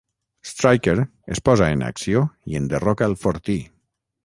[0.51, 0.95] Stryker
[1.35, 3.61] es posa en acció i enderroca el fortí.